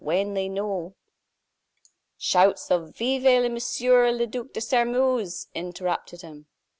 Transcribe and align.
"When 0.03 0.33
they 0.33 0.49
know" 0.49 0.95
Shouts 2.17 2.71
of 2.71 2.97
"Vive 2.97 3.51
Monsieur 3.51 4.09
le 4.11 4.25
Duc 4.25 4.51
de 4.53 4.59
Sairmeuse!" 4.59 5.45
interrupted 5.53 6.23
him. 6.23 6.47